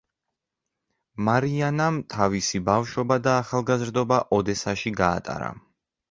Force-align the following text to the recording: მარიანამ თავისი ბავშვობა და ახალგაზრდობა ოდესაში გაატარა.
მარიანამ 1.25 1.99
თავისი 2.13 2.61
ბავშვობა 2.69 3.17
და 3.27 3.35
ახალგაზრდობა 3.41 4.17
ოდესაში 4.39 4.93
გაატარა. 5.03 5.51